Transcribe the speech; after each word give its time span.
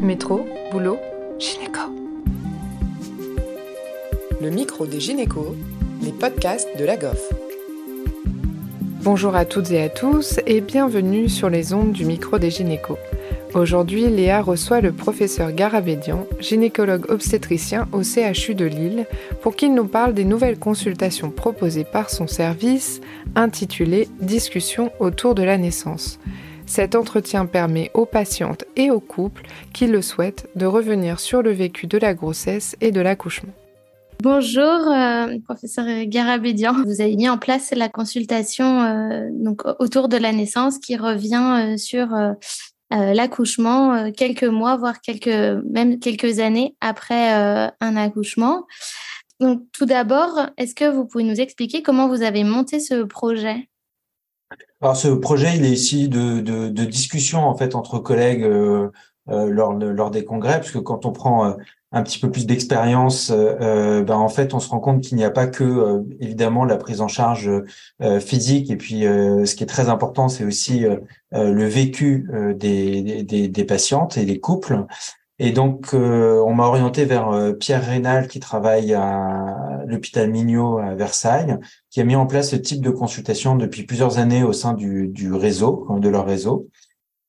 Métro, 0.00 0.46
boulot, 0.70 0.98
gynéco. 1.38 1.80
Le 4.42 4.50
micro 4.50 4.86
des 4.86 5.00
gynécos, 5.00 5.54
les 6.02 6.12
podcasts 6.12 6.68
de 6.78 6.84
la 6.84 6.96
GOF. 6.96 7.32
Bonjour 9.02 9.34
à 9.34 9.46
toutes 9.46 9.70
et 9.70 9.82
à 9.82 9.88
tous 9.88 10.38
et 10.46 10.60
bienvenue 10.60 11.30
sur 11.30 11.48
les 11.48 11.72
ondes 11.72 11.92
du 11.92 12.04
micro 12.04 12.38
des 12.38 12.50
gynécos. 12.50 12.98
Aujourd'hui, 13.54 14.08
Léa 14.08 14.42
reçoit 14.42 14.82
le 14.82 14.92
professeur 14.92 15.52
Garabédian, 15.52 16.26
gynécologue 16.40 17.10
obstétricien 17.10 17.88
au 17.92 18.02
CHU 18.02 18.54
de 18.54 18.66
Lille, 18.66 19.06
pour 19.40 19.56
qu'il 19.56 19.74
nous 19.74 19.86
parle 19.86 20.12
des 20.12 20.26
nouvelles 20.26 20.58
consultations 20.58 21.30
proposées 21.30 21.84
par 21.84 22.10
son 22.10 22.26
service, 22.26 23.00
intitulées 23.34 24.08
Discussion 24.20 24.92
autour 25.00 25.34
de 25.34 25.42
la 25.42 25.56
naissance. 25.56 26.18
Cet 26.66 26.96
entretien 26.96 27.46
permet 27.46 27.90
aux 27.94 28.06
patientes 28.06 28.64
et 28.74 28.90
aux 28.90 29.00
couples 29.00 29.46
qui 29.72 29.86
le 29.86 30.02
souhaitent 30.02 30.48
de 30.56 30.66
revenir 30.66 31.20
sur 31.20 31.40
le 31.40 31.52
vécu 31.52 31.86
de 31.86 31.96
la 31.96 32.12
grossesse 32.12 32.76
et 32.80 32.90
de 32.90 33.00
l'accouchement. 33.00 33.52
Bonjour, 34.22 34.62
euh, 34.64 35.38
professeur 35.44 35.86
Garabédian. 36.06 36.72
Vous 36.84 37.00
avez 37.00 37.14
mis 37.16 37.28
en 37.28 37.38
place 37.38 37.72
la 37.76 37.88
consultation 37.88 38.82
euh, 38.82 39.28
autour 39.78 40.08
de 40.08 40.16
la 40.16 40.32
naissance 40.32 40.78
qui 40.78 40.96
revient 40.96 41.74
euh, 41.74 41.76
sur 41.76 42.08
l'accouchement 42.90 44.12
quelques 44.12 44.44
mois, 44.44 44.76
voire 44.76 45.00
quelques 45.00 45.62
même 45.70 45.98
quelques 45.98 46.38
années 46.38 46.76
après 46.80 47.32
un 47.80 47.96
accouchement. 47.96 48.64
Tout 49.40 49.86
d'abord, 49.86 50.50
est-ce 50.56 50.74
que 50.74 50.88
vous 50.88 51.04
pouvez 51.04 51.24
nous 51.24 51.40
expliquer 51.40 51.82
comment 51.82 52.08
vous 52.08 52.22
avez 52.22 52.44
monté 52.44 52.78
ce 52.78 53.02
projet? 53.02 53.68
Alors 54.80 54.96
ce 54.96 55.08
projet, 55.08 55.56
il 55.56 55.64
est 55.64 55.70
ici 55.70 56.08
de, 56.08 56.40
de, 56.40 56.84
discussion 56.84 57.40
en 57.40 57.56
fait 57.56 57.74
entre 57.74 57.98
collègues 57.98 58.44
euh, 58.44 58.90
euh, 59.28 59.46
lors, 59.46 59.72
lors 59.72 60.10
des 60.10 60.24
congrès, 60.24 60.58
parce 60.60 60.70
que 60.70 60.78
quand 60.78 61.06
on 61.06 61.12
prend 61.12 61.46
euh, 61.46 61.52
un 61.92 62.02
petit 62.02 62.18
peu 62.18 62.30
plus 62.30 62.46
d'expérience, 62.46 63.30
ben 63.30 64.10
en 64.10 64.28
fait, 64.28 64.52
on 64.54 64.60
se 64.60 64.68
rend 64.68 64.80
compte 64.80 65.02
qu'il 65.02 65.16
n'y 65.16 65.24
a 65.24 65.30
pas 65.30 65.46
que 65.46 66.04
évidemment 66.20 66.64
la 66.64 66.76
prise 66.76 67.00
en 67.00 67.08
charge 67.08 67.50
physique, 68.20 68.70
et 68.70 68.76
puis 68.76 69.02
ce 69.02 69.54
qui 69.54 69.62
est 69.62 69.68
très 69.68 69.88
important, 69.88 70.28
c'est 70.28 70.44
aussi 70.44 70.84
le 71.32 71.64
vécu 71.64 72.28
des, 72.56 73.22
des, 73.22 73.48
des, 73.48 73.64
patientes 73.64 74.18
et 74.18 74.26
des 74.26 74.40
couples. 74.40 74.84
Et 75.38 75.52
donc, 75.52 75.90
on 75.92 76.54
m'a 76.54 76.64
orienté 76.64 77.04
vers 77.04 77.52
Pierre 77.60 77.84
Rénal, 77.84 78.26
qui 78.26 78.40
travaille 78.40 78.94
à 78.94 79.82
l'hôpital 79.86 80.30
Mignot 80.30 80.78
à 80.78 80.94
Versailles, 80.94 81.58
qui 81.90 82.00
a 82.00 82.04
mis 82.04 82.16
en 82.16 82.26
place 82.26 82.50
ce 82.50 82.56
type 82.56 82.80
de 82.80 82.90
consultation 82.90 83.54
depuis 83.54 83.84
plusieurs 83.84 84.18
années 84.18 84.42
au 84.42 84.54
sein 84.54 84.72
du, 84.72 85.08
du 85.08 85.34
réseau, 85.34 85.86
de 85.98 86.08
leur 86.08 86.24
réseau. 86.24 86.68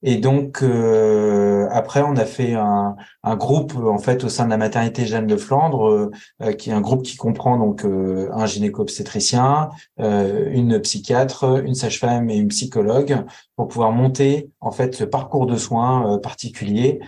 Et 0.03 0.17
donc 0.17 0.61
euh, 0.61 1.67
après, 1.71 2.01
on 2.03 2.15
a 2.17 2.25
fait 2.25 2.53
un, 2.53 2.95
groupe 3.35 3.75
en 3.75 3.97
fait 3.97 4.23
au 4.23 4.29
sein 4.29 4.45
de 4.45 4.51
la 4.51 4.57
maternité 4.57 5.05
Jeanne 5.05 5.27
de 5.27 5.35
Flandre, 5.35 6.11
euh, 6.41 6.51
qui 6.53 6.69
est 6.69 6.73
un 6.73 6.81
groupe 6.81 7.03
qui 7.03 7.17
comprend 7.17 7.57
donc 7.57 7.83
euh, 7.83 8.29
un 8.31 8.45
gynéco-obstétricien, 8.45 9.69
une 9.97 10.79
psychiatre, 10.81 11.63
une 11.65 11.73
sage-femme 11.73 12.29
et 12.29 12.37
une 12.37 12.47
psychologue 12.49 13.25
pour 13.55 13.67
pouvoir 13.67 13.91
monter 13.91 14.51
en 14.61 14.71
fait 14.71 14.95
ce 14.95 15.03
parcours 15.03 15.47
de 15.47 15.57
soins 15.57 16.19
particulier 16.19 16.99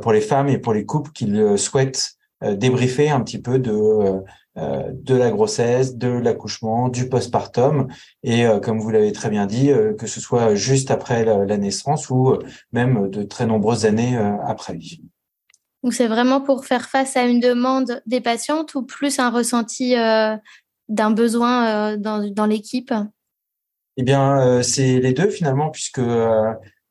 pour 0.00 0.12
les 0.12 0.20
femmes 0.20 0.48
et 0.48 0.58
pour 0.58 0.72
les 0.72 0.84
couples 0.84 1.10
qui 1.12 1.32
souhaitent 1.56 2.12
débriefer 2.42 3.10
un 3.10 3.20
petit 3.20 3.40
peu 3.40 3.58
de 3.58 4.22
euh, 4.58 4.90
de 4.90 5.14
la 5.14 5.30
grossesse, 5.30 5.96
de 5.96 6.08
l'accouchement, 6.08 6.88
du 6.88 7.10
postpartum, 7.10 7.88
et 8.22 8.46
euh, 8.46 8.58
comme 8.58 8.80
vous 8.80 8.88
l'avez 8.88 9.12
très 9.12 9.28
bien 9.28 9.44
dit, 9.44 9.70
euh, 9.70 9.92
que 9.92 10.06
ce 10.06 10.18
soit 10.18 10.54
juste 10.54 10.90
après 10.90 11.26
la, 11.26 11.58
naissance 11.58 12.08
ou 12.08 12.38
même 12.72 13.10
de 13.10 13.22
très 13.22 13.44
nombreuses 13.44 13.84
années 13.84 14.16
après. 14.46 14.78
Donc 15.82 15.92
c'est 15.92 16.06
vraiment 16.06 16.40
pour 16.40 16.64
faire 16.64 16.88
face 16.88 17.18
à 17.18 17.24
une 17.24 17.40
demande 17.40 18.00
des 18.06 18.22
patientes 18.22 18.74
ou 18.74 18.82
plus 18.82 19.18
un 19.18 19.28
ressenti 19.28 19.94
d'un 20.88 21.10
besoin 21.10 21.96
dans, 21.98 22.46
l'équipe? 22.46 22.94
Eh 23.98 24.02
bien, 24.02 24.62
c'est 24.62 25.00
les 25.00 25.12
deux 25.12 25.28
finalement, 25.28 25.70
puisque 25.70 26.00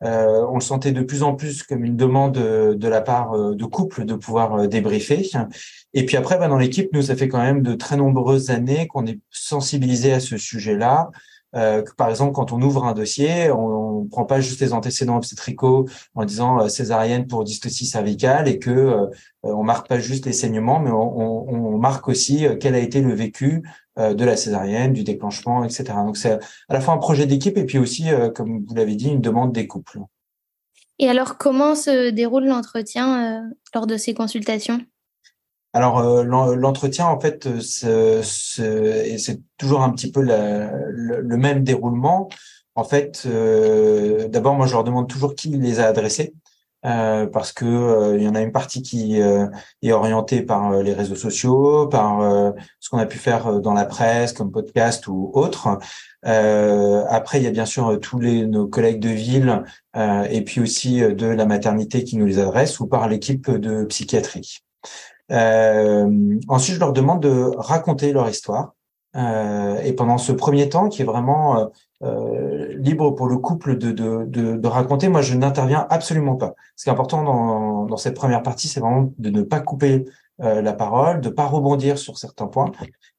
euh, 0.06 0.46
on 0.50 0.56
le 0.56 0.62
sentait 0.62 0.92
de 0.92 1.02
plus 1.02 1.24
en 1.24 1.36
plus 1.36 1.64
comme 1.64 1.84
une 1.84 1.98
demande 1.98 2.38
euh, 2.38 2.76
de 2.76 2.88
la 2.88 3.02
part 3.02 3.34
euh, 3.34 3.56
de 3.56 3.66
couple 3.66 4.06
de 4.06 4.16
pouvoir 4.16 4.68
débriefer. 4.68 5.30
Et 5.94 6.06
puis 6.06 6.18
après, 6.18 6.38
bah, 6.38 6.48
dans 6.48 6.58
l'équipe, 6.58 6.90
nous, 6.94 7.04
ça 7.04 7.16
fait 7.16 7.28
quand 7.28 7.42
même 7.42 7.62
de 7.62 7.74
très 7.74 7.98
nombreuses 7.98 8.50
années 8.50 8.88
qu'on 8.88 9.06
est 9.06 9.20
sensibilisé 9.32 10.14
à 10.14 10.20
ce 10.20 10.38
sujet-là. 10.38 11.10
Par 11.98 12.10
exemple, 12.10 12.34
quand 12.34 12.52
on 12.52 12.62
ouvre 12.62 12.86
un 12.86 12.94
dossier, 12.94 13.50
on 13.52 14.02
ne 14.04 14.10
prend 14.10 14.26
pas 14.26 14.42
juste 14.42 14.60
les 14.62 14.74
antécédents 14.74 15.18
obstétricaux 15.18 15.88
en 16.14 16.26
disant 16.26 16.68
césarienne 16.68 17.28
pour 17.28 17.44
dystocie 17.44 17.86
cervicale 17.86 18.48
et 18.48 18.60
que 18.60 19.10
on 19.44 19.64
marque 19.64 19.88
pas 19.88 20.00
juste 20.00 20.26
les 20.26 20.34
saignements, 20.34 20.80
mais 20.80 20.92
on, 20.92 21.50
on 21.50 21.78
marque 21.78 22.08
aussi 22.08 22.46
quel 22.60 22.76
a 22.76 22.80
été 22.80 23.02
le 23.02 23.14
vécu 23.14 23.64
euh, 23.98 24.14
de 24.14 24.26
la 24.26 24.36
césarienne, 24.36 24.92
du 24.92 25.06
déclenchement, 25.06 25.64
etc. 25.64 25.86
Donc 26.06 26.18
c'est 26.18 26.34
à 26.34 26.74
la 26.74 26.82
fois 26.82 26.94
un 26.94 26.98
projet 26.98 27.28
d'équipe 27.28 27.58
et 27.58 27.64
puis 27.64 27.78
aussi, 27.78 28.12
euh, 28.12 28.30
comme 28.30 28.66
vous 28.66 28.76
l'avez 28.76 28.96
dit, 28.96 29.08
une 29.08 29.22
demande 29.22 29.54
des 29.54 29.68
couples. 29.68 30.00
Et 31.00 31.08
alors, 31.08 31.38
comment 31.38 31.76
se 31.76 32.10
déroule 32.10 32.44
l'entretien 32.44 33.40
euh, 33.40 33.50
lors 33.74 33.88
de 33.88 33.96
ces 33.96 34.14
consultations? 34.14 34.82
Alors 35.76 36.02
l'entretien, 36.24 37.06
en 37.06 37.20
fait, 37.20 37.48
c'est 37.62 39.42
toujours 39.58 39.82
un 39.82 39.92
petit 39.92 40.12
peu 40.12 40.22
le, 40.22 41.38
même 41.38 41.64
déroulement. 41.64 42.30
En 42.76 42.84
fait, 42.84 43.28
d'abord, 44.30 44.56
moi, 44.56 44.68
je 44.68 44.74
leur 44.74 44.84
demande 44.84 45.10
toujours 45.10 45.36
qui 45.36 45.50
les 45.50 45.80
a 45.80 45.88
adressés. 45.88 46.34
Euh, 46.86 47.26
parce 47.26 47.52
que 47.52 47.66
euh, 47.66 48.18
il 48.18 48.24
y 48.24 48.28
en 48.28 48.36
a 48.36 48.42
une 48.42 48.52
partie 48.52 48.84
qui 48.84 49.20
euh, 49.20 49.48
est 49.82 49.92
orientée 49.92 50.44
par 50.44 50.84
les 50.84 50.94
réseaux 50.94 51.16
sociaux, 51.16 51.88
par 51.88 52.22
ce 52.80 52.90
qu'on 52.90 53.00
a 53.00 53.08
pu 53.08 53.18
faire 53.18 53.60
dans 53.60 53.74
la 53.74 53.86
presse 53.86 54.34
comme 54.34 54.52
podcast 54.52 55.08
ou 55.08 55.32
autre. 55.34 55.80
après, 56.24 57.40
il 57.40 57.44
y 57.44 57.48
a 57.48 57.52
bien 57.52 57.66
sûr 57.66 58.00
tous 58.00 58.20
les 58.20 58.46
nos 58.46 58.68
collègues 58.68 59.00
de 59.00 59.10
ville 59.10 59.64
et 59.96 60.44
puis 60.44 60.62
aussi 60.62 61.00
de 61.02 61.28
la 61.28 61.46
maternité 61.46 62.04
qui 62.04 62.18
nous 62.18 62.26
les 62.26 62.40
adressent 62.40 62.80
ou 62.80 62.88
par 62.88 63.08
l'équipe 63.08 63.50
de 63.50 63.86
psychiatrie. 63.86 64.60
Ensuite, 65.30 66.76
je 66.76 66.80
leur 66.80 66.94
demande 66.94 67.22
de 67.22 67.52
raconter 67.58 68.14
leur 68.14 68.30
histoire. 68.30 68.74
et 69.16 69.94
pendant 69.94 70.18
ce 70.18 70.32
premier 70.32 70.70
temps, 70.70 70.90
qui 70.90 71.02
est 71.02 71.06
vraiment 71.06 71.72
euh, 72.04 72.74
libre 72.78 73.12
pour 73.12 73.28
le 73.28 73.38
couple 73.38 73.78
de, 73.78 73.92
de, 73.92 74.26
de, 74.26 74.58
de 74.58 74.68
raconter. 74.68 75.08
Moi, 75.08 75.22
je 75.22 75.34
n'interviens 75.36 75.88
absolument 75.90 76.36
pas. 76.36 76.54
Ce 76.76 76.84
qui 76.84 76.90
est 76.90 76.94
important 76.94 77.24
dans, 77.24 77.86
dans 77.86 77.98
cette 77.98 78.16
première 78.16 78.44
partie, 78.44 78.68
c'est 78.68 78.82
vraiment 78.82 79.14
de 79.18 79.30
ne 79.30 79.42
pas 79.42 79.62
couper 79.62 79.94
euh, 79.94 80.10
la 80.40 80.74
parole, 80.74 81.22
de 81.22 81.30
pas 81.30 81.46
rebondir 81.46 81.98
sur 81.98 82.18
certains 82.18 82.48
points. 82.48 82.72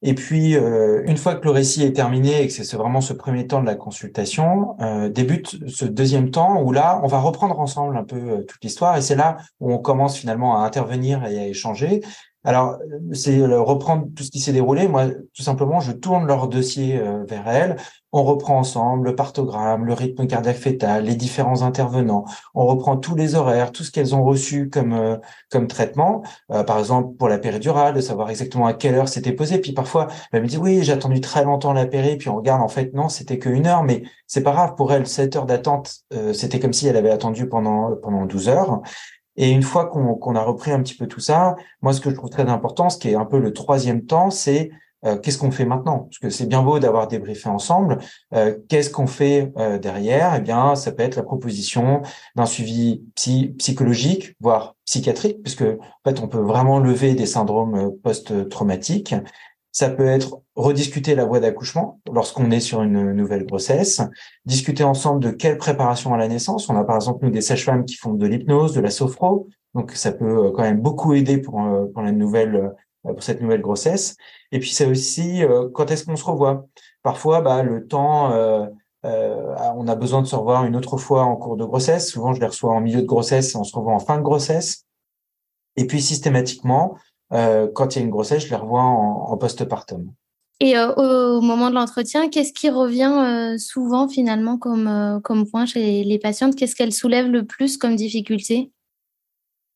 Et 0.02 0.14
puis, 0.14 0.56
euh, 0.56 1.02
une 1.06 1.16
fois 1.16 1.34
que 1.34 1.44
le 1.44 1.50
récit 1.50 1.82
est 1.82 1.92
terminé 1.92 2.42
et 2.42 2.46
que 2.46 2.52
c'est 2.52 2.76
vraiment 2.76 3.00
ce 3.00 3.12
premier 3.12 3.46
temps 3.46 3.60
de 3.60 3.66
la 3.66 3.74
consultation, 3.74 4.76
euh, 4.80 5.08
débute 5.08 5.68
ce 5.68 5.84
deuxième 5.86 6.30
temps 6.30 6.62
où 6.62 6.70
là, 6.70 7.00
on 7.02 7.06
va 7.06 7.18
reprendre 7.18 7.58
ensemble 7.58 7.96
un 7.96 8.04
peu 8.04 8.16
euh, 8.16 8.42
toute 8.42 8.62
l'histoire. 8.62 8.96
Et 8.96 9.00
c'est 9.00 9.16
là 9.16 9.38
où 9.58 9.72
on 9.72 9.78
commence 9.78 10.16
finalement 10.16 10.62
à 10.62 10.66
intervenir 10.66 11.24
et 11.24 11.38
à 11.38 11.46
échanger. 11.46 12.02
Alors, 12.46 12.78
c'est 13.12 13.44
reprendre 13.44 14.06
tout 14.14 14.22
ce 14.22 14.30
qui 14.30 14.38
s'est 14.38 14.52
déroulé. 14.52 14.86
Moi, 14.86 15.06
tout 15.34 15.42
simplement, 15.42 15.80
je 15.80 15.90
tourne 15.90 16.28
leur 16.28 16.46
dossier 16.46 16.96
euh, 16.96 17.24
vers 17.24 17.48
elles. 17.48 17.76
On 18.12 18.22
reprend 18.22 18.56
ensemble 18.56 19.08
le 19.08 19.16
partogramme, 19.16 19.84
le 19.84 19.92
rythme 19.92 20.28
cardiaque 20.28 20.56
fœtal, 20.56 21.04
les 21.04 21.16
différents 21.16 21.62
intervenants. 21.62 22.24
On 22.54 22.64
reprend 22.64 22.98
tous 22.98 23.16
les 23.16 23.34
horaires, 23.34 23.72
tout 23.72 23.82
ce 23.82 23.90
qu'elles 23.90 24.14
ont 24.14 24.22
reçu 24.22 24.70
comme 24.70 24.92
euh, 24.92 25.16
comme 25.50 25.66
traitement. 25.66 26.22
Euh, 26.52 26.62
par 26.62 26.78
exemple, 26.78 27.16
pour 27.16 27.28
la 27.28 27.38
péridurale, 27.38 27.94
de 27.94 28.00
savoir 28.00 28.30
exactement 28.30 28.66
à 28.66 28.74
quelle 28.74 28.94
heure 28.94 29.08
c'était 29.08 29.32
posé. 29.32 29.58
Puis 29.58 29.72
parfois, 29.72 30.06
elle 30.30 30.42
me 30.42 30.46
dit 30.46 30.56
oui, 30.56 30.84
j'ai 30.84 30.92
attendu 30.92 31.20
très 31.20 31.42
longtemps 31.42 31.72
la 31.72 31.86
péri. 31.86 32.16
Puis 32.16 32.28
on 32.28 32.36
regarde, 32.36 32.62
en 32.62 32.68
fait, 32.68 32.94
non, 32.94 33.08
c'était 33.08 33.40
qu'une 33.40 33.66
heure. 33.66 33.82
Mais 33.82 34.04
c'est 34.28 34.44
pas 34.44 34.52
grave 34.52 34.76
pour 34.76 34.92
elle. 34.92 35.08
Sept 35.08 35.34
heures 35.34 35.46
d'attente, 35.46 36.04
c'était 36.32 36.60
comme 36.60 36.72
si 36.72 36.86
elle 36.86 36.96
avait 36.96 37.10
attendu 37.10 37.48
pendant 37.48 37.96
pendant 37.96 38.24
12 38.24 38.48
heures. 38.48 38.82
Et 39.36 39.50
une 39.50 39.62
fois 39.62 39.86
qu'on 39.86 40.34
a 40.34 40.42
repris 40.42 40.72
un 40.72 40.82
petit 40.82 40.94
peu 40.94 41.06
tout 41.06 41.20
ça, 41.20 41.56
moi, 41.82 41.92
ce 41.92 42.00
que 42.00 42.10
je 42.10 42.14
trouve 42.14 42.30
très 42.30 42.48
important, 42.48 42.88
ce 42.88 42.98
qui 42.98 43.10
est 43.10 43.14
un 43.14 43.26
peu 43.26 43.38
le 43.38 43.52
troisième 43.52 44.04
temps, 44.04 44.30
c'est 44.30 44.70
euh, 45.04 45.18
qu'est-ce 45.18 45.38
qu'on 45.38 45.50
fait 45.50 45.64
maintenant? 45.64 46.00
Parce 46.00 46.18
que 46.18 46.30
c'est 46.30 46.46
bien 46.46 46.62
beau 46.62 46.78
d'avoir 46.78 47.06
débriefé 47.06 47.48
ensemble. 47.48 47.98
Euh, 48.34 48.56
qu'est-ce 48.68 48.90
qu'on 48.90 49.06
fait 49.06 49.52
euh, 49.58 49.78
derrière? 49.78 50.34
Eh 50.34 50.40
bien, 50.40 50.74
ça 50.74 50.90
peut 50.90 51.02
être 51.02 51.16
la 51.16 51.22
proposition 51.22 52.02
d'un 52.34 52.46
suivi 52.46 53.04
psychologique, 53.58 54.34
voire 54.40 54.74
psychiatrique, 54.84 55.42
puisque 55.42 55.62
en 55.62 56.10
fait, 56.10 56.20
on 56.20 56.28
peut 56.28 56.38
vraiment 56.38 56.78
lever 56.78 57.14
des 57.14 57.26
syndromes 57.26 57.92
post-traumatiques. 58.02 59.14
Ça 59.70 59.90
peut 59.90 60.06
être 60.06 60.40
rediscuter 60.56 61.14
la 61.14 61.24
voie 61.24 61.38
d'accouchement 61.38 62.00
lorsqu'on 62.10 62.50
est 62.50 62.60
sur 62.60 62.82
une 62.82 63.12
nouvelle 63.12 63.44
grossesse, 63.44 64.00
discuter 64.46 64.84
ensemble 64.84 65.22
de 65.22 65.30
quelle 65.30 65.58
préparation 65.58 66.14
à 66.14 66.16
la 66.16 66.28
naissance. 66.28 66.68
On 66.70 66.76
a 66.76 66.84
par 66.84 66.96
exemple 66.96 67.24
nous 67.24 67.30
des 67.30 67.42
sages-femmes 67.42 67.84
qui 67.84 67.96
font 67.96 68.14
de 68.14 68.26
l'hypnose, 68.26 68.72
de 68.72 68.80
la 68.80 68.90
sophro, 68.90 69.48
donc 69.74 69.92
ça 69.92 70.12
peut 70.12 70.46
euh, 70.46 70.50
quand 70.52 70.62
même 70.62 70.80
beaucoup 70.80 71.12
aider 71.12 71.38
pour, 71.38 71.62
euh, 71.62 71.84
pour 71.92 72.02
la 72.02 72.12
nouvelle 72.12 72.56
euh, 72.56 72.70
pour 73.12 73.22
cette 73.22 73.40
nouvelle 73.40 73.60
grossesse. 73.60 74.16
Et 74.50 74.58
puis 74.58 74.70
c'est 74.70 74.86
aussi 74.86 75.42
quand 75.74 75.92
est-ce 75.92 76.04
qu'on 76.04 76.16
se 76.16 76.24
revoit? 76.24 76.66
Parfois, 77.04 77.40
bah, 77.40 77.62
le 77.62 77.86
temps, 77.86 78.32
euh, 78.32 78.66
on 79.04 79.86
a 79.86 79.94
besoin 79.94 80.22
de 80.22 80.26
se 80.26 80.34
revoir 80.34 80.64
une 80.64 80.74
autre 80.74 80.96
fois 80.96 81.22
en 81.22 81.36
cours 81.36 81.56
de 81.56 81.64
grossesse. 81.64 82.10
Souvent, 82.10 82.34
je 82.34 82.40
les 82.40 82.48
reçois 82.48 82.72
en 82.72 82.80
milieu 82.80 83.02
de 83.02 83.06
grossesse 83.06 83.54
et 83.54 83.56
on 83.58 83.62
se 83.62 83.76
revoit 83.76 83.92
en 83.92 84.00
fin 84.00 84.16
de 84.16 84.22
grossesse. 84.22 84.86
Et 85.76 85.86
puis 85.86 86.02
systématiquement, 86.02 86.96
quand 87.30 87.94
il 87.94 87.98
y 88.00 88.02
a 88.02 88.04
une 88.04 88.10
grossesse, 88.10 88.46
je 88.46 88.50
les 88.50 88.56
revois 88.56 88.82
en, 88.82 89.30
en 89.30 89.36
postpartum. 89.36 90.10
Et 90.60 90.78
au 90.78 91.40
moment 91.42 91.68
de 91.68 91.74
l'entretien, 91.74 92.30
qu'est-ce 92.30 92.52
qui 92.52 92.70
revient 92.70 93.56
souvent 93.58 94.08
finalement 94.08 94.56
comme, 94.56 95.20
comme 95.22 95.46
point 95.46 95.66
chez 95.66 96.02
les 96.02 96.18
patientes? 96.18 96.56
Qu'est-ce 96.56 96.74
qu'elles 96.74 96.94
soulèvent 96.94 97.30
le 97.30 97.44
plus 97.44 97.76
comme 97.76 97.94
difficulté? 97.94 98.70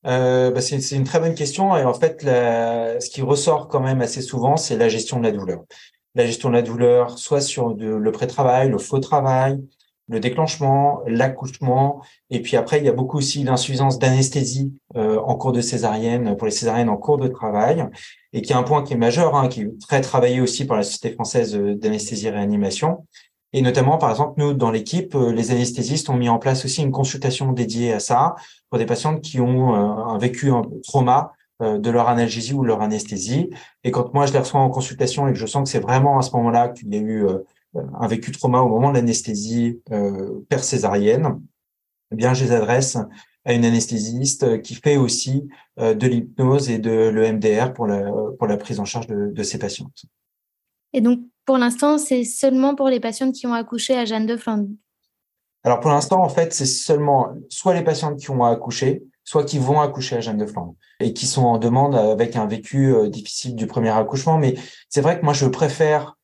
Euh, 0.06 0.50
bah 0.50 0.62
c'est 0.62 0.97
une 0.97 1.05
très 1.05 1.21
bonne 1.21 1.35
question 1.35 1.77
et 1.77 1.85
en 1.85 1.93
fait, 1.93 2.23
la, 2.23 2.99
ce 3.00 3.11
qui 3.11 3.21
ressort 3.21 3.69
quand 3.69 3.81
même 3.81 4.00
assez 4.00 4.23
souvent, 4.23 4.56
c'est 4.56 4.79
la 4.79 4.88
gestion 4.88 5.19
de 5.19 5.25
la 5.25 5.32
douleur. 5.32 5.65
La 6.15 6.25
gestion 6.27 6.49
de 6.49 6.55
la 6.55 6.62
douleur, 6.62 7.19
soit 7.19 7.43
sur 7.43 7.75
le 7.76 8.11
pré-travail, 8.11 8.71
le 8.71 8.79
faux 8.79 8.99
travail, 8.99 9.61
le 10.11 10.21
déclenchement, 10.21 11.01
l'accouchement, 11.07 12.03
et 12.29 12.43
puis 12.43 12.57
après, 12.57 12.79
il 12.79 12.85
y 12.85 12.89
a 12.89 12.93
beaucoup 12.93 13.19
aussi 13.19 13.45
l'insuffisance 13.45 13.99
d'anesthésie 13.99 14.75
euh, 14.97 15.19
en 15.21 15.37
cours 15.37 15.53
de 15.53 15.61
césarienne, 15.61 16.37
pour 16.37 16.47
les 16.47 16.53
césariennes 16.53 16.89
en 16.89 16.97
cours 16.97 17.19
de 17.19 17.29
travail, 17.29 17.87
et 18.33 18.43
qui 18.43 18.53
est 18.53 18.57
un 18.57 18.62
point 18.62 18.83
qui 18.83 18.95
est 18.95 18.99
majeur, 18.99 19.37
hein, 19.37 19.49
qui 19.49 19.62
est 19.62 19.81
très 19.81 20.01
travaillé 20.01 20.41
aussi 20.41 20.67
par 20.67 20.77
la 20.77 20.83
Société 20.83 21.15
française 21.15 21.55
d'anesthésie 21.55 22.27
et 22.27 22.31
réanimation, 22.31 23.07
et 23.53 23.62
notamment, 23.62 23.99
par 23.99 24.11
exemple, 24.11 24.35
nous, 24.37 24.53
dans 24.55 24.71
l'équipe, 24.71 25.15
euh, 25.15 25.33
les 25.33 25.51
anesthésistes 25.51 26.09
ont 26.09 26.17
mis 26.17 26.29
en 26.29 26.39
place 26.39 26.65
aussi 26.65 26.83
une 26.83 26.93
consultation 26.93 27.53
dédiée 27.53 27.93
à 27.93 28.01
ça 28.01 28.37
pour 28.69 28.79
des 28.79 28.87
patientes 28.87 29.23
qui 29.23 29.41
ont 29.41 30.15
euh, 30.15 30.19
vécu 30.19 30.53
un 30.53 30.62
trauma 30.85 31.33
euh, 31.61 31.79
de 31.79 31.91
leur 31.91 32.09
analgésie 32.09 32.55
ou 32.55 32.62
leur 32.62 32.81
anesthésie. 32.81 33.51
Et 33.83 33.91
quand 33.91 34.15
moi, 34.15 34.27
je 34.27 34.33
les 34.33 34.39
reçois 34.39 34.61
en 34.61 34.71
consultation 34.71 35.27
et 35.27 35.33
que 35.33 35.39
je 35.39 35.47
sens 35.47 35.65
que 35.65 35.69
c'est 35.69 35.81
vraiment 35.81 36.19
à 36.19 36.23
ce 36.23 36.31
moment-là 36.37 36.69
qu'il 36.69 36.95
y 36.95 36.99
a 36.99 37.01
eu 37.01 37.27
un 37.75 38.07
vécu 38.07 38.33
trauma 38.33 38.61
au 38.61 38.69
moment 38.69 38.91
de 38.91 38.97
l'anesthésie 38.97 39.81
euh, 39.93 40.45
per 40.49 40.63
césarienne, 40.63 41.41
eh 42.13 42.17
bien, 42.17 42.35
je 42.35 42.45
les 42.45 42.53
adresse 42.53 42.97
à 43.45 43.55
une 43.55 43.65
anesthésiste 43.65 44.61
qui 44.63 44.75
fait 44.75 44.97
aussi 44.97 45.49
de 45.79 46.07
l'hypnose 46.07 46.69
et 46.69 46.79
de 46.79 47.09
l'EMDR 47.09 47.73
pour 47.73 47.87
la, 47.87 48.11
pour 48.39 48.47
la 48.47 48.57
prise 48.57 48.81
en 48.81 48.85
charge 48.85 49.07
de, 49.07 49.31
de 49.33 49.43
ces 49.43 49.59
patientes. 49.59 50.05
Et 50.93 51.01
donc, 51.01 51.21
pour 51.47 51.57
l'instant, 51.57 51.99
c'est 51.99 52.25
seulement 52.25 52.75
pour 52.75 52.89
les 52.89 53.01
patientes 53.01 53.35
qui 53.35 53.47
ont 53.47 53.55
accouché 53.55 53.97
à 53.97 54.05
Jeanne 54.05 54.27
de 54.27 54.37
Flandre? 54.37 54.69
Alors, 55.63 55.81
pour 55.81 55.91
l'instant, 55.91 56.23
en 56.23 56.29
fait, 56.29 56.53
c'est 56.53 56.67
seulement 56.67 57.29
soit 57.49 57.75
les 57.75 57.83
patientes 57.83 58.19
qui 58.19 58.31
ont 58.31 58.45
accouché, 58.45 59.03
soit 59.25 59.45
qui 59.45 59.59
vont 59.59 59.81
accoucher 59.81 60.17
à 60.17 60.21
Jeanne 60.21 60.39
de 60.39 60.47
Flandre 60.47 60.75
et 61.01 61.13
qui 61.13 61.27
sont 61.27 61.45
en 61.45 61.59
demande 61.59 61.95
avec 61.95 62.37
un 62.37 62.47
vécu 62.47 62.95
euh, 62.95 63.09
difficile 63.09 63.55
du 63.55 63.67
premier 63.67 63.91
accouchement. 63.91 64.39
Mais 64.39 64.55
c'est 64.89 65.01
vrai 65.01 65.19
que 65.19 65.25
moi, 65.25 65.35
je 65.35 65.47
préfère 65.47 66.17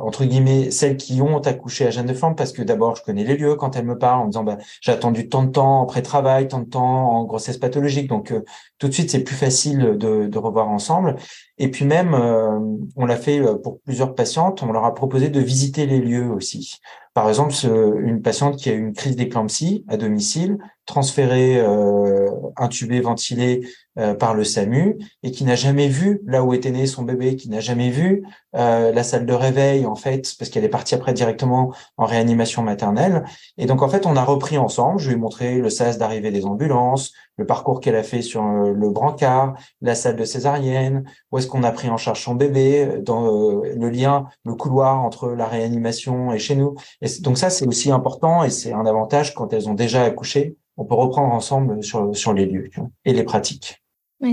entre 0.00 0.24
guillemets 0.24 0.72
celles 0.72 0.96
qui 0.96 1.22
ont 1.22 1.38
accouché 1.38 1.86
à 1.86 1.90
Jeanne 1.90 2.06
de 2.06 2.14
Flandre 2.14 2.34
parce 2.34 2.52
que 2.52 2.62
d'abord 2.62 2.96
je 2.96 3.02
connais 3.02 3.22
les 3.22 3.36
lieux 3.36 3.54
quand 3.54 3.76
elles 3.76 3.84
me 3.84 3.96
parlent 3.96 4.22
en 4.22 4.26
disant 4.26 4.42
bah, 4.42 4.58
j'ai 4.80 4.90
attendu 4.90 5.28
tant 5.28 5.44
de 5.44 5.52
temps 5.52 5.82
en 5.82 5.86
pré-travail, 5.86 6.48
tant 6.48 6.58
de 6.60 6.68
temps 6.68 7.12
en 7.12 7.24
grossesse 7.24 7.58
pathologique. 7.58 8.08
Donc 8.08 8.32
euh, 8.32 8.44
tout 8.78 8.88
de 8.88 8.92
suite 8.92 9.10
c'est 9.10 9.22
plus 9.22 9.36
facile 9.36 9.96
de, 9.96 10.26
de, 10.26 10.38
revoir 10.38 10.68
ensemble. 10.68 11.16
Et 11.58 11.70
puis 11.70 11.84
même 11.84 12.14
euh, 12.14 12.58
on 12.96 13.06
l'a 13.06 13.16
fait 13.16 13.40
euh, 13.40 13.54
pour 13.54 13.80
plusieurs 13.80 14.14
patientes. 14.16 14.62
On 14.62 14.72
leur 14.72 14.84
a 14.84 14.94
proposé 14.94 15.28
de 15.28 15.40
visiter 15.40 15.86
les 15.86 16.00
lieux 16.00 16.30
aussi. 16.30 16.80
Par 17.14 17.28
exemple 17.28 17.54
une 17.64 18.22
patiente 18.22 18.56
qui 18.56 18.70
a 18.70 18.72
eu 18.72 18.78
une 18.78 18.94
crise 18.94 19.16
d'éclampsie 19.16 19.84
à 19.86 19.96
domicile 19.96 20.58
transférée 20.92 21.58
euh, 21.58 22.28
intubée 22.58 23.00
ventilée 23.00 23.66
euh, 23.98 24.12
par 24.12 24.34
le 24.34 24.44
SAMU 24.44 24.98
et 25.22 25.30
qui 25.30 25.44
n'a 25.44 25.54
jamais 25.54 25.88
vu 25.88 26.20
là 26.26 26.44
où 26.44 26.52
était 26.52 26.70
né 26.70 26.86
son 26.86 27.02
bébé, 27.02 27.36
qui 27.36 27.48
n'a 27.48 27.60
jamais 27.60 27.88
vu 27.88 28.24
euh, 28.56 28.92
la 28.92 29.02
salle 29.02 29.24
de 29.24 29.32
réveil 29.32 29.86
en 29.86 29.94
fait, 29.94 30.34
parce 30.38 30.50
qu'elle 30.50 30.64
est 30.64 30.68
partie 30.68 30.94
après 30.94 31.14
directement 31.14 31.72
en 31.96 32.04
réanimation 32.04 32.62
maternelle. 32.62 33.24
Et 33.56 33.64
donc 33.64 33.80
en 33.80 33.88
fait, 33.88 34.04
on 34.04 34.16
a 34.16 34.22
repris 34.22 34.58
ensemble. 34.58 34.98
Je 34.98 35.08
lui 35.08 35.14
ai 35.14 35.18
montré 35.18 35.56
le 35.56 35.70
sas 35.70 35.96
d'arrivée 35.96 36.30
des 36.30 36.44
ambulances, 36.44 37.12
le 37.36 37.46
parcours 37.46 37.80
qu'elle 37.80 37.96
a 37.96 38.02
fait 38.02 38.22
sur 38.22 38.42
euh, 38.44 38.72
le 38.72 38.90
brancard, 38.90 39.54
la 39.80 39.94
salle 39.94 40.16
de 40.16 40.24
césarienne, 40.24 41.04
où 41.30 41.38
est-ce 41.38 41.46
qu'on 41.46 41.62
a 41.62 41.72
pris 41.72 41.88
en 41.88 41.96
charge 41.96 42.22
son 42.22 42.34
bébé, 42.34 43.00
dans 43.02 43.62
le 43.62 43.90
lien, 43.90 44.26
le 44.44 44.54
couloir 44.54 45.00
entre 45.00 45.30
la 45.30 45.46
réanimation 45.46 46.32
et 46.32 46.38
chez 46.38 46.56
nous. 46.56 46.74
Et 47.00 47.08
donc 47.20 47.38
ça, 47.38 47.50
c'est 47.50 47.66
aussi 47.66 47.90
important 47.90 48.44
et 48.44 48.50
c'est 48.50 48.72
un 48.72 48.86
avantage 48.86 49.34
quand 49.34 49.52
elles 49.52 49.68
ont 49.68 49.74
déjà 49.74 50.02
accouché. 50.02 50.56
On 50.76 50.84
peut 50.84 50.94
reprendre 50.94 51.32
ensemble 51.32 51.82
sur, 51.82 52.16
sur 52.16 52.32
les 52.32 52.46
lieux 52.46 52.70
et 53.04 53.12
les 53.12 53.24
pratiques 53.24 53.82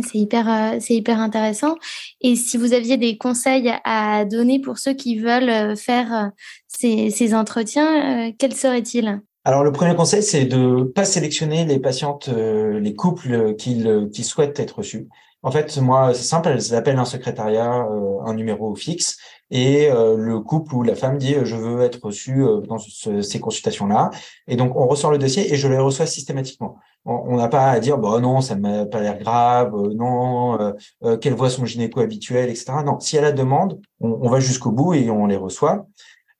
c'est 0.03 0.17
hyper, 0.17 0.49
euh, 0.49 0.77
c'est 0.79 0.95
hyper 0.95 1.19
intéressant. 1.19 1.75
Et 2.21 2.35
si 2.35 2.57
vous 2.57 2.73
aviez 2.73 2.97
des 2.97 3.17
conseils 3.17 3.71
à 3.83 4.25
donner 4.25 4.59
pour 4.59 4.77
ceux 4.77 4.93
qui 4.93 5.17
veulent 5.17 5.49
euh, 5.49 5.75
faire 5.75 6.13
euh, 6.13 6.27
ces, 6.67 7.09
ces 7.09 7.33
entretiens, 7.33 8.31
quels 8.37 8.55
seraient-ils? 8.55 9.21
Alors 9.49 9.63
le 9.63 9.71
premier 9.71 9.95
conseil, 9.95 10.21
c'est 10.21 10.45
de 10.45 10.83
pas 10.83 11.05
sélectionner 11.05 11.65
les 11.65 11.79
patientes, 11.79 12.29
les 12.29 12.93
couples 12.93 13.55
qui, 13.55 13.83
qui 14.13 14.23
souhaitent 14.23 14.59
être 14.59 14.77
reçus. 14.77 15.07
En 15.41 15.49
fait, 15.49 15.75
moi, 15.77 16.13
c'est 16.13 16.21
simple, 16.21 16.49
elles 16.49 16.75
appellent 16.75 16.99
un 16.99 17.05
secrétariat, 17.05 17.87
un 18.25 18.33
numéro 18.35 18.75
fixe, 18.75 19.17
et 19.49 19.89
le 19.89 20.39
couple 20.39 20.75
ou 20.75 20.83
la 20.83 20.93
femme 20.93 21.17
dit 21.17 21.35
je 21.41 21.55
veux 21.55 21.81
être 21.81 21.99
reçu 22.03 22.45
dans 22.67 22.77
ces 22.77 23.39
consultations-là. 23.39 24.11
Et 24.47 24.55
donc 24.55 24.75
on 24.75 24.85
ressort 24.87 25.09
le 25.09 25.17
dossier 25.17 25.51
et 25.51 25.55
je 25.55 25.67
les 25.67 25.79
reçois 25.79 26.05
systématiquement 26.05 26.77
on 27.05 27.37
n'a 27.37 27.47
pas 27.47 27.71
à 27.71 27.79
dire 27.79 27.97
bah 27.97 28.19
non 28.19 28.41
ça 28.41 28.55
m'a 28.55 28.85
pas 28.85 29.01
l'air 29.01 29.17
grave 29.17 29.73
euh, 29.73 29.93
non 29.93 30.59
euh, 30.59 30.73
euh, 31.03 31.17
quelle 31.17 31.33
voit 31.33 31.49
son 31.49 31.65
gynéco 31.65 32.01
habituel 32.01 32.49
etc 32.49 32.73
non 32.85 32.99
si 32.99 33.17
elle 33.17 33.25
a 33.25 33.31
demande 33.31 33.79
on, 33.99 34.29
va 34.29 34.39
jusqu'au 34.39 34.71
bout 34.71 34.93
et 34.93 35.09
on 35.09 35.25
les 35.25 35.35
reçoit 35.35 35.87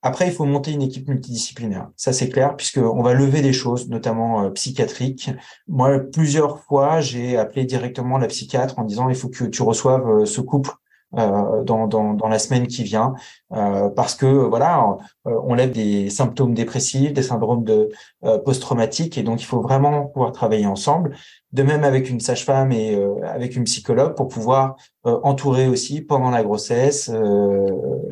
après 0.02 0.28
il 0.28 0.34
faut 0.34 0.46
monter 0.46 0.72
une 0.72 0.82
équipe 0.82 1.08
multidisciplinaire. 1.08 1.90
Ça 1.96 2.14
c'est 2.14 2.30
clair 2.30 2.56
puisque 2.56 2.78
on 2.78 3.02
va 3.02 3.14
lever 3.14 3.42
des 3.42 3.54
choses 3.54 3.90
notamment 3.90 4.50
psychiatriques. 4.52 5.32
Moi 5.68 6.00
plusieurs 6.00 6.64
fois 6.64 7.02
j'ai 7.02 7.38
appelé 7.38 7.66
directement 7.66 8.18
la 8.18 8.28
psychiatre 8.28 8.80
en 8.80 8.84
disant 8.84 9.10
il 9.10 9.16
faut 9.16 9.30
que 9.30 9.46
tu 9.46 9.62
reçoives 9.62 10.26
ce 10.26 10.42
couple 10.42 10.72
euh, 11.18 11.64
dans, 11.64 11.88
dans, 11.88 12.14
dans, 12.14 12.28
la 12.28 12.38
semaine 12.38 12.68
qui 12.68 12.84
vient, 12.84 13.16
euh, 13.54 13.90
parce 13.90 14.14
que 14.14 14.28
voilà, 14.28 14.96
on 15.26 15.56
lève 15.56 15.72
des 15.72 16.12
symptômes 16.12 16.54
dépressifs, 16.54 17.14
des 17.14 17.24
syndromes 17.24 17.64
de 17.64 17.90
euh, 18.26 18.38
post-traumatiques, 18.38 19.18
et 19.18 19.24
donc 19.24 19.42
il 19.42 19.46
faut 19.46 19.60
vraiment 19.62 20.06
pouvoir 20.06 20.32
travailler 20.34 20.68
ensemble. 20.68 21.16
De 21.52 21.64
même 21.64 21.84
avec 21.84 22.12
une 22.12 22.20
sage-femme 22.20 22.72
et 22.72 22.96
avec 23.24 23.56
une 23.56 23.64
psychologue 23.64 24.14
pour 24.16 24.28
pouvoir 24.28 24.76
entourer 25.04 25.68
aussi 25.68 26.02
pendant 26.02 26.30
la 26.30 26.44
grossesse 26.44 27.10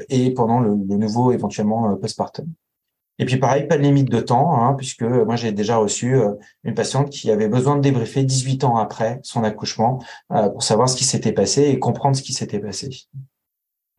et 0.09 0.31
pendant 0.31 0.59
le, 0.59 0.69
le 0.69 0.97
nouveau 0.97 1.31
éventuellement 1.31 1.95
postpartum. 1.97 2.47
Et 3.19 3.25
puis 3.25 3.37
pareil, 3.37 3.67
pas 3.67 3.77
de 3.77 3.83
limite 3.83 4.09
de 4.09 4.19
temps, 4.19 4.61
hein, 4.61 4.73
puisque 4.73 5.03
moi 5.03 5.35
j'ai 5.35 5.51
déjà 5.51 5.77
reçu 5.77 6.15
euh, 6.15 6.33
une 6.63 6.73
patiente 6.73 7.09
qui 7.09 7.31
avait 7.31 7.47
besoin 7.47 7.75
de 7.75 7.81
débriefer 7.81 8.23
18 8.23 8.63
ans 8.63 8.77
après 8.77 9.19
son 9.23 9.43
accouchement 9.43 10.03
euh, 10.31 10.49
pour 10.49 10.63
savoir 10.63 10.87
ce 10.89 10.95
qui 10.95 11.03
s'était 11.03 11.33
passé 11.33 11.63
et 11.63 11.79
comprendre 11.79 12.15
ce 12.15 12.21
qui 12.21 12.33
s'était 12.33 12.59
passé. 12.59 12.89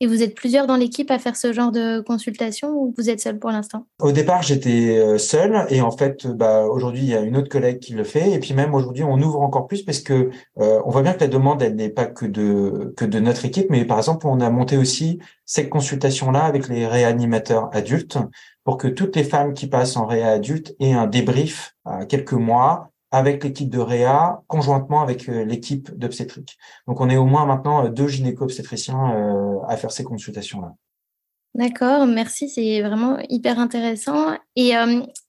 Et 0.01 0.07
vous 0.07 0.23
êtes 0.23 0.37
plusieurs 0.37 0.69
dans 0.69 0.77
l'équipe 0.77 1.11
à 1.11 1.19
faire 1.19 1.35
ce 1.35 1.53
genre 1.53 1.73
de 1.73 2.01
consultation 2.01 2.71
ou 2.71 2.95
vous 2.97 3.11
êtes 3.11 3.21
seul 3.21 3.41
pour 3.41 3.51
l'instant? 3.51 3.89
Au 4.01 4.13
départ, 4.13 4.43
j'étais 4.43 4.97
euh, 4.97 5.19
seul 5.19 5.67
et 5.71 5.81
en 5.81 5.91
fait, 5.91 6.29
bah, 6.29 6.67
aujourd'hui, 6.67 7.03
il 7.03 7.09
y 7.09 7.17
a 7.17 7.21
une 7.21 7.37
autre 7.37 7.49
collègue 7.49 7.81
qui 7.81 7.95
le 7.95 8.05
fait. 8.05 8.31
Et 8.31 8.39
puis 8.39 8.55
même 8.55 8.75
aujourd'hui, 8.75 9.03
on 9.03 9.21
ouvre 9.21 9.41
encore 9.41 9.67
plus 9.67 9.83
parce 9.83 9.99
que 9.99 10.31
euh, 10.61 10.81
on 10.85 10.91
voit 10.91 11.03
bien 11.03 11.15
que 11.15 11.21
la 11.21 11.27
demande, 11.27 11.63
elle 11.63 11.75
n'est 11.75 11.89
pas 11.89 12.07
que 12.07 12.27
de 12.27 12.95
que 12.97 13.05
de 13.05 13.19
notre 13.19 13.45
équipe, 13.45 13.71
mais 13.71 13.85
par 13.85 13.99
exemple, 13.99 14.29
on 14.29 14.41
a 14.41 14.51
monté 14.51 14.77
aussi 14.77 15.19
cette 15.45 15.69
consultation-là 15.69 16.45
avec 16.45 16.69
les 16.69 16.87
réanimateurs 16.87 17.69
adultes 17.73 18.19
pour 18.69 18.77
que 18.77 18.87
toutes 18.87 19.17
les 19.17 19.25
femmes 19.25 19.55
qui 19.55 19.67
passent 19.67 19.97
en 19.97 20.05
réa 20.05 20.29
adulte 20.29 20.77
aient 20.79 20.93
un 20.93 21.07
débrief 21.07 21.75
à 21.87 22.05
quelques 22.05 22.35
mois 22.35 22.91
avec 23.11 23.43
l'équipe 23.43 23.71
de 23.71 23.79
Réa, 23.79 24.43
conjointement 24.47 25.01
avec 25.01 25.27
euh, 25.31 25.43
l'équipe 25.43 25.91
d'obstétrique. 25.97 26.59
Donc 26.87 27.01
on 27.01 27.09
est 27.09 27.17
au 27.17 27.25
moins 27.25 27.47
maintenant 27.47 27.87
euh, 27.87 27.89
deux 27.89 28.09
gynéco-obstétriciens 28.09 29.15
euh, 29.15 29.57
à 29.67 29.79
faire 29.79 29.91
ces 29.91 30.05
consultations-là. 30.05 30.75
D'accord, 31.55 32.05
merci, 32.05 32.51
c'est 32.51 32.83
vraiment 32.83 33.17
hyper 33.31 33.59
intéressant. 33.59 34.37
Et 34.55 34.73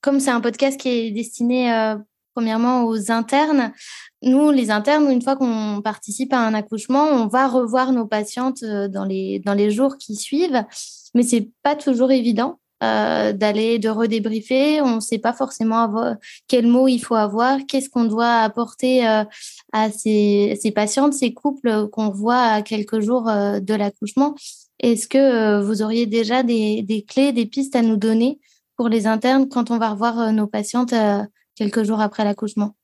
comme 0.02 0.20
c'est 0.20 0.30
un 0.30 0.42
podcast 0.42 0.78
qui 0.78 0.90
est 0.90 1.10
destiné 1.10 1.94
premièrement 2.34 2.84
aux 2.84 3.10
internes, 3.10 3.72
nous, 4.20 4.50
les 4.50 4.70
internes, 4.70 5.10
une 5.10 5.22
fois 5.22 5.36
qu'on 5.36 5.80
participe 5.82 6.34
à 6.34 6.40
un 6.40 6.52
accouchement, 6.52 7.04
on 7.04 7.26
va 7.26 7.48
revoir 7.48 7.92
nos 7.92 8.06
patientes 8.06 8.62
dans 8.62 9.06
les, 9.06 9.38
dans 9.38 9.54
les 9.54 9.70
jours 9.70 9.96
qui 9.96 10.14
suivent, 10.14 10.62
mais 11.14 11.22
c'est 11.22 11.48
pas 11.62 11.74
toujours 11.74 12.12
évident. 12.12 12.60
Euh, 12.82 13.34
d'aller 13.34 13.78
de 13.78 13.90
redébriefer. 13.90 14.80
On 14.80 14.96
ne 14.96 15.00
sait 15.00 15.18
pas 15.18 15.34
forcément 15.34 15.80
avoir, 15.82 16.16
quels 16.48 16.66
mots 16.66 16.88
il 16.88 16.98
faut 16.98 17.14
avoir, 17.14 17.58
qu'est-ce 17.68 17.90
qu'on 17.90 18.04
doit 18.04 18.38
apporter 18.38 19.06
euh, 19.06 19.22
à 19.74 19.90
ces, 19.90 20.58
ces, 20.62 20.70
patientes, 20.70 21.12
ces 21.12 21.34
couples 21.34 21.88
qu'on 21.88 22.08
voit 22.08 22.40
à 22.40 22.62
quelques 22.62 23.00
jours 23.00 23.28
euh, 23.28 23.60
de 23.60 23.74
l'accouchement. 23.74 24.34
Est-ce 24.78 25.08
que 25.08 25.60
vous 25.60 25.82
auriez 25.82 26.06
déjà 26.06 26.42
des, 26.42 26.80
des, 26.80 27.02
clés, 27.02 27.32
des 27.32 27.44
pistes 27.44 27.76
à 27.76 27.82
nous 27.82 27.98
donner 27.98 28.40
pour 28.76 28.88
les 28.88 29.06
internes 29.06 29.46
quand 29.46 29.70
on 29.70 29.76
va 29.76 29.90
revoir 29.90 30.32
nos 30.32 30.46
patientes 30.46 30.94
quelques 31.56 31.84
jours 31.84 32.00
après 32.00 32.24
l'accouchement? 32.24 32.74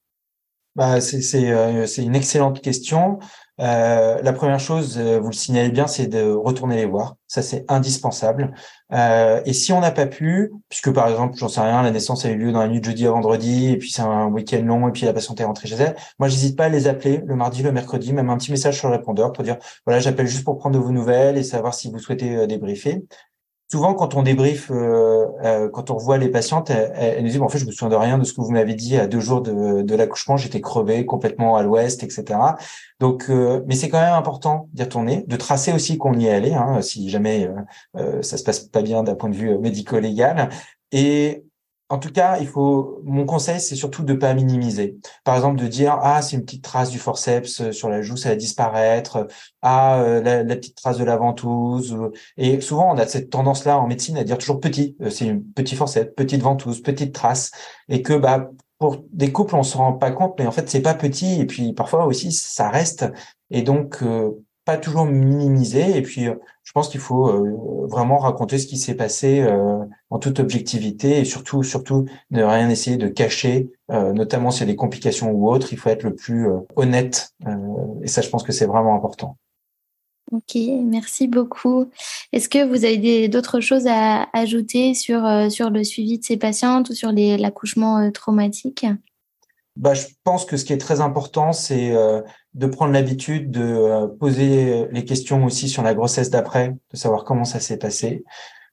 Bah, 0.77 1.01
C'est 1.01 2.03
une 2.03 2.15
excellente 2.15 2.61
question. 2.61 3.19
Euh, 3.59 4.21
la 4.23 4.33
première 4.35 4.61
chose, 4.61 4.99
euh, 4.99 5.19
vous 5.19 5.29
le 5.29 5.35
signalez 5.35 5.71
bien, 5.71 5.87
c'est 5.87 6.07
de 6.07 6.31
retourner 6.31 6.77
les 6.77 6.85
voir. 6.85 7.17
Ça, 7.27 7.41
c'est 7.41 7.65
indispensable. 7.69 8.53
Euh, 8.93 9.41
et 9.47 9.55
si 9.55 9.73
on 9.73 9.81
n'a 9.81 9.91
pas 9.91 10.07
pu, 10.07 10.53
puisque 10.69 10.93
par 10.93 11.09
exemple, 11.09 11.37
j'en 11.39 11.49
sais 11.49 11.63
rien, 11.63 11.83
la 11.83 11.91
naissance 11.91 12.27
a 12.27 12.31
eu 12.31 12.37
lieu 12.37 12.53
dans 12.53 12.61
la 12.61 12.69
nuit 12.69 12.81
de 12.81 12.85
jeudi 12.85 13.07
à 13.07 13.11
vendredi, 13.11 13.71
et 13.73 13.79
puis 13.79 13.91
c'est 13.91 14.03
un 14.03 14.27
week-end 14.27 14.63
long, 14.63 14.89
et 14.89 14.93
puis 14.93 15.07
la 15.07 15.15
patiente 15.15 15.41
est 15.41 15.45
rentrée 15.45 15.69
chez 15.69 15.77
elle, 15.77 15.97
moi, 16.19 16.29
j'hésite 16.29 16.57
pas 16.57 16.67
à 16.67 16.69
les 16.69 16.87
appeler 16.87 17.23
le 17.25 17.35
mardi, 17.35 17.63
le 17.63 17.73
mercredi, 17.73 18.13
même 18.13 18.29
un 18.29 18.37
petit 18.37 18.51
message 18.51 18.79
sur 18.79 18.89
le 18.89 18.97
répondeur 18.97 19.33
pour 19.33 19.43
dire, 19.43 19.57
voilà, 19.87 20.01
j'appelle 20.01 20.27
juste 20.27 20.45
pour 20.45 20.59
prendre 20.59 20.79
de 20.79 20.85
vos 20.85 20.93
nouvelles 20.93 21.39
et 21.39 21.43
savoir 21.43 21.73
si 21.75 21.91
vous 21.91 21.99
souhaitez 21.99 22.47
débriefer 22.47 23.07
souvent 23.71 23.95
quand 23.95 24.15
on 24.15 24.23
débriefe, 24.23 24.71
euh, 24.71 25.27
euh, 25.45 25.69
quand 25.69 25.91
on 25.91 25.97
revoit 25.97 26.19
les 26.19 26.29
patientes, 26.29 26.71
elles, 26.71 27.23
nous 27.23 27.29
disent 27.29 27.41
en 27.41 27.49
fait 27.49 27.59
je 27.59 27.67
me 27.67 27.73
souviens 27.73 27.89
de 27.89 27.97
rien 27.97 28.19
de 28.19 28.25
ce 28.25 28.33
que 28.33 28.41
vous 28.41 28.51
m'avez 28.51 28.75
dit 28.75 28.97
à 28.97 29.07
deux 29.07 29.21
jours 29.21 29.43
de, 29.43 29.83
de 29.83 29.95
l'accouchement, 29.95 30.37
j'étais 30.37 30.61
crevé 30.61 31.05
complètement 31.05 31.57
à 31.57 31.63
l'ouest, 31.63 32.03
etc. 32.03 32.39
Donc, 33.01 33.27
euh, 33.29 33.63
mais 33.67 33.75
c'est 33.75 33.89
quand 33.89 34.01
même 34.01 34.15
important 34.15 34.69
d'y 34.73 34.83
retourner, 34.83 35.25
de 35.27 35.37
tracer 35.37 35.73
aussi 35.73 35.99
qu'on 35.99 36.19
y 36.19 36.27
est 36.27 36.33
allé, 36.33 36.55
hein, 36.55 36.81
si 36.81 37.09
jamais 37.09 37.49
ça 38.23 38.37
se 38.37 38.43
passe 38.43 38.61
pas 38.61 38.83
bien 38.83 39.03
d'un 39.03 39.15
point 39.15 39.31
de 39.31 39.35
vue 39.35 39.59
médico-légal, 39.59 40.49
et 40.93 41.46
en 41.89 41.99
tout 41.99 42.11
cas, 42.11 42.39
il 42.41 42.49
faut. 42.49 43.01
Mon 43.05 43.25
conseil, 43.27 43.61
c'est 43.61 43.77
surtout 43.77 44.03
de 44.03 44.15
pas 44.15 44.35
minimiser. 44.35 44.99
Par 45.25 45.37
exemple, 45.37 45.61
de 45.61 45.69
dire 45.69 45.99
ah 46.03 46.21
c'est 46.21 46.37
une 46.37 46.45
petite 46.45 46.65
trace 46.65 46.91
du 46.91 46.99
forceps 46.99 47.61
euh, 47.61 47.73
sur 47.73 47.89
la 47.89 48.03
joue, 48.03 48.17
ça 48.17 48.31
va 48.31 48.37
disparaître. 48.37 49.29
Ah 49.63 50.01
euh, 50.01 50.21
la, 50.23 50.57
petite 50.57 50.77
trace 50.77 50.99
de 50.99 51.05
la 51.05 51.17
ventouse. 51.17 51.97
Et 52.37 52.61
souvent, 52.61 52.93
on 52.93 52.99
a 52.99 53.07
cette 53.07 53.31
tendance-là 53.31 53.79
en 53.79 53.87
médecine 53.87 54.17
à 54.19 54.25
dire 54.25 54.39
toujours 54.39 54.61
petit. 54.61 54.97
Euh, 55.01 55.11
c'est 55.11 55.27
une 55.27 55.45
petite 55.45 55.79
forceps, 55.79 56.13
petite 56.17 56.43
ventouse, 56.43 56.83
petite 56.83 57.15
trace, 57.15 57.53
et 57.89 58.03
que 58.03 58.15
bah 58.15 58.51
pour 58.79 59.05
des 59.13 59.33
couples, 59.33 59.55
on 59.55 59.63
se 59.63 59.77
rend 59.77 59.93
pas 59.93 60.11
compte, 60.11 60.35
mais 60.39 60.47
en 60.47 60.53
fait 60.53 60.69
c'est 60.69 60.83
pas 60.83 60.95
petit. 60.95 61.41
Et 61.41 61.47
puis 61.47 61.73
parfois 61.73 62.07
aussi 62.07 62.33
ça 62.33 62.69
reste. 62.69 63.07
Et 63.51 63.63
donc 63.63 64.03
pas 64.65 64.77
toujours 64.77 65.07
minimiser. 65.07 65.97
Et 65.97 66.03
puis, 66.03 66.29
je 66.67 66.73
pense 66.73 66.89
qu'il 66.89 67.01
faut 67.01 67.29
euh, 67.29 67.87
vraiment 67.87 68.19
raconter 68.19 68.59
ce 68.59 68.67
qui 68.67 68.77
s'est 68.77 68.97
passé 68.97 69.41
euh, 69.41 69.79
en 70.11 70.19
toute 70.19 70.41
objectivité 70.41 71.21
et 71.21 71.25
surtout, 71.25 71.63
surtout, 71.63 72.07
ne 72.33 72.43
rien 72.43 72.69
essayer 72.69 72.97
de 72.97 73.07
cacher, 73.07 73.71
euh, 73.93 74.13
notamment 74.13 74.51
s'il 74.51 74.63
y 74.63 74.65
a 74.65 74.73
des 74.73 74.77
complications 74.77 75.31
ou 75.31 75.49
autres. 75.49 75.69
Il 75.73 75.79
faut 75.79 75.91
être 75.91 76.03
le 76.03 76.17
plus 76.17 76.49
honnête. 76.75 77.35
et 78.03 78.09
ça, 78.09 78.21
je 78.21 78.29
pense 78.29 78.43
que 78.43 78.51
c'est 78.51 78.67
vraiment 78.67 78.97
important. 78.97 79.37
Ok, 80.33 80.57
merci 80.83 81.29
beaucoup. 81.29 81.89
Est-ce 82.33 82.49
que 82.49 82.67
vous 82.67 82.85
avez 82.85 83.29
d'autres 83.29 83.61
choses 83.61 83.87
à 83.87 84.27
ajouter 84.33 84.95
sur, 84.95 85.23
sur 85.53 85.71
le 85.71 85.85
suivi 85.85 86.19
de 86.19 86.25
ces 86.25 86.37
patientes 86.37 86.91
ou 86.91 86.95
sur 86.95 87.13
l'accouchement 87.13 88.11
traumatique? 88.11 88.87
Bah, 89.77 89.95
je 89.95 90.07
pense 90.25 90.45
que 90.45 90.57
ce 90.57 90.65
qui 90.65 90.73
est 90.73 90.79
très 90.79 91.01
important, 91.01 91.53
c'est 91.53 91.93
de 92.57 92.67
prendre 92.67 92.93
l'habitude 92.93 93.51
de 93.51 93.63
euh, 93.63 94.09
poser 94.09 94.89
les 94.91 95.05
questions 95.05 95.45
aussi 95.45 95.69
sur 95.69 95.83
la 95.83 95.95
grossesse 95.95 96.31
d'après, 96.31 96.75
de 96.93 96.97
savoir 96.97 97.25
comment 97.25 97.45
ça 97.45 97.61
s'est 97.61 97.77
passé, 97.77 98.25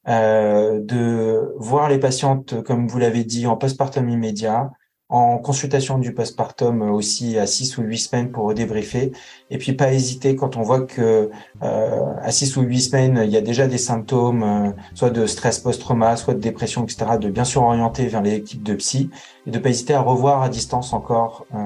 euh, 0.08 0.80
de 0.80 1.54
voir 1.58 1.90
les 1.90 2.00
patientes, 2.00 2.64
comme 2.64 2.88
vous 2.88 2.98
l'avez 2.98 3.26
dit, 3.26 3.46
en 3.46 3.58
postpartum 3.58 4.10
immédiat, 4.10 4.72
en 5.14 5.38
consultation 5.38 6.00
du 6.00 6.12
postpartum 6.12 6.82
aussi 6.82 7.38
à 7.38 7.46
6 7.46 7.78
ou 7.78 7.84
8 7.84 7.98
semaines 8.00 8.32
pour 8.32 8.52
débriefer. 8.54 9.12
Et 9.52 9.60
puis 9.60 9.74
pas 9.74 9.94
hésiter 9.94 10.36
quand 10.36 10.58
on 10.58 10.64
voit 10.64 10.82
que 10.82 11.30
euh, 11.62 12.14
à 12.20 12.32
6 12.32 12.58
ou 12.58 12.62
8 12.62 12.82
semaines, 12.82 13.22
il 13.24 13.30
y 13.30 13.38
a 13.38 13.42
déjà 13.42 13.68
des 13.68 13.78
symptômes, 13.78 14.42
euh, 14.42 14.72
soit 14.96 15.12
de 15.12 15.28
stress 15.28 15.60
post-trauma, 15.60 16.18
soit 16.18 16.34
de 16.34 16.40
dépression, 16.40 16.84
etc., 16.84 17.18
de 17.22 17.30
bien 17.30 17.44
sûr 17.44 17.62
orienter 17.62 18.08
vers 18.08 18.24
les 18.24 18.34
équipes 18.34 18.64
de 18.64 18.74
psy 18.74 19.12
et 19.46 19.52
de 19.52 19.60
pas 19.60 19.70
hésiter 19.70 19.94
à 19.94 20.02
revoir 20.02 20.42
à 20.42 20.50
distance 20.50 20.94
encore 20.94 21.46
euh, 21.54 21.60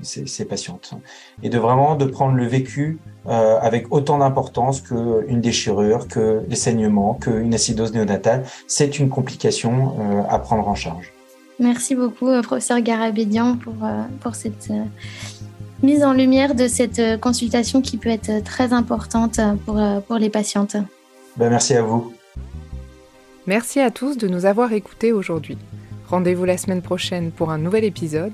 ces, 0.00 0.26
ces, 0.26 0.46
patientes. 0.46 0.94
Et 1.42 1.50
de 1.50 1.58
vraiment 1.58 1.96
de 1.96 2.06
prendre 2.06 2.34
le 2.34 2.46
vécu 2.46 2.98
euh, 3.28 3.58
avec 3.60 3.92
autant 3.92 4.18
d'importance 4.18 4.80
qu'une 4.80 5.40
déchirure, 5.40 6.06
que 6.06 6.44
des 6.46 6.54
saignements, 6.54 7.14
qu'une 7.14 7.52
acidose 7.52 7.92
néonatale. 7.92 8.44
C'est 8.68 9.00
une 9.00 9.08
complication 9.08 9.96
euh, 9.98 10.22
à 10.28 10.38
prendre 10.38 10.68
en 10.68 10.76
charge. 10.76 11.12
Merci 11.58 11.94
beaucoup, 11.94 12.28
euh, 12.28 12.42
professeur 12.42 12.80
Garabédian, 12.80 13.56
pour, 13.56 13.74
euh, 13.82 14.02
pour 14.20 14.34
cette 14.34 14.68
euh, 14.70 14.84
mise 15.82 16.04
en 16.04 16.12
lumière 16.12 16.54
de 16.54 16.68
cette 16.68 17.20
consultation 17.20 17.80
qui 17.80 17.96
peut 17.96 18.10
être 18.10 18.44
très 18.44 18.72
importante 18.72 19.40
pour, 19.64 19.80
pour 20.06 20.16
les 20.16 20.30
patientes. 20.30 20.76
Ben, 21.36 21.50
merci 21.50 21.74
à 21.74 21.82
vous. 21.82 22.12
Merci 23.46 23.80
à 23.80 23.90
tous 23.90 24.18
de 24.18 24.28
nous 24.28 24.44
avoir 24.44 24.72
écoutés 24.72 25.12
aujourd'hui. 25.12 25.56
Rendez-vous 26.08 26.44
la 26.44 26.58
semaine 26.58 26.82
prochaine 26.82 27.30
pour 27.30 27.50
un 27.50 27.58
nouvel 27.58 27.84
épisode. 27.84 28.32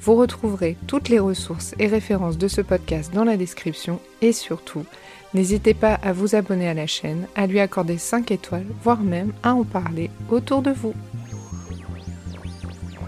Vous 0.00 0.14
retrouverez 0.14 0.76
toutes 0.86 1.08
les 1.08 1.18
ressources 1.18 1.74
et 1.78 1.86
références 1.86 2.38
de 2.38 2.48
ce 2.48 2.60
podcast 2.60 3.12
dans 3.14 3.24
la 3.24 3.36
description 3.36 4.00
et 4.20 4.32
surtout, 4.32 4.84
n'hésitez 5.32 5.74
pas 5.74 5.94
à 5.94 6.12
vous 6.12 6.34
abonner 6.34 6.68
à 6.68 6.74
la 6.74 6.86
chaîne, 6.86 7.26
à 7.36 7.46
lui 7.46 7.60
accorder 7.60 7.98
5 7.98 8.30
étoiles, 8.30 8.66
voire 8.82 9.00
même 9.00 9.32
à 9.42 9.54
en 9.54 9.64
parler 9.64 10.10
autour 10.30 10.62
de 10.62 10.72
vous. 10.72 10.94